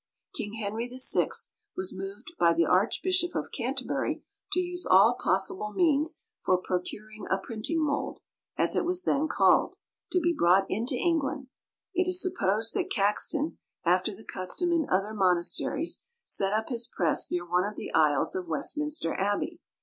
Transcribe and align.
King 0.33 0.55
Henry 0.55 0.87
VI. 0.89 1.29
was 1.75 1.95
moved 1.95 2.33
by 2.39 2.53
the 2.55 2.65
Archbishop 2.65 3.35
of 3.35 3.51
Canterbury 3.55 4.23
to 4.51 4.59
use 4.59 4.87
all 4.87 5.13
possible 5.13 5.73
means 5.73 6.23
for 6.43 6.57
procuring 6.57 7.27
a 7.29 7.37
printing 7.37 7.85
mould, 7.85 8.19
as 8.57 8.75
it 8.75 8.83
was 8.83 9.03
then 9.03 9.27
called, 9.27 9.75
to 10.11 10.19
be 10.19 10.33
brought 10.35 10.65
into 10.67 10.95
England. 10.95 11.49
It 11.93 12.07
is 12.07 12.19
supposed 12.19 12.73
that 12.73 12.89
Caxton, 12.89 13.59
after 13.85 14.11
the 14.15 14.23
custom 14.23 14.71
in 14.73 14.87
other 14.89 15.13
monasteries, 15.13 16.03
set 16.25 16.51
up 16.51 16.69
his 16.69 16.87
press 16.87 17.29
near 17.29 17.47
one 17.47 17.63
of 17.63 17.75
the 17.75 17.93
aisles 17.93 18.33
of 18.33 18.47
Westminster 18.47 19.13
Abbey. 19.13 19.59